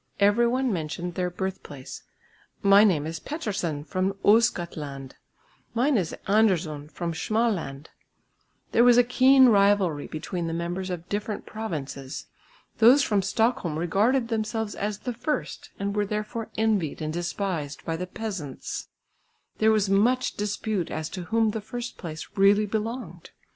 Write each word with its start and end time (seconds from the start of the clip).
Every 0.19 0.47
one 0.47 0.73
mentioned 0.73 1.13
their 1.13 1.29
birthplace, 1.29 2.01
"My 2.63 2.83
name 2.83 3.05
is 3.05 3.19
Pettersson, 3.19 3.83
from 3.83 4.13
Ostgothland," 4.25 5.11
"Mine 5.75 5.95
is 5.95 6.15
Andersson, 6.25 6.89
from 6.89 7.13
Småland." 7.13 7.85
There 8.71 8.83
was 8.83 8.97
a 8.97 9.03
keen 9.03 9.49
rivalry 9.49 10.07
between 10.07 10.47
the 10.47 10.55
members 10.55 10.89
of 10.89 11.07
different 11.07 11.45
provinces. 11.45 12.25
Those 12.79 13.03
from 13.03 13.21
Stockholm 13.21 13.77
regarded 13.77 14.29
themselves 14.29 14.73
as 14.73 14.97
the 14.97 15.13
first 15.13 15.69
and 15.77 15.95
were 15.95 16.07
therefore 16.07 16.49
envied 16.57 16.99
and 16.99 17.13
despised 17.13 17.85
by 17.85 17.95
the 17.95 18.07
"peasants." 18.07 18.87
There 19.59 19.69
was 19.71 19.87
much 19.87 20.33
dispute 20.33 20.89
as 20.89 21.09
to 21.09 21.25
whom 21.25 21.51
the 21.51 21.61
first 21.61 21.99
place 21.99 22.27
really 22.35 22.65
belonged. 22.65 23.29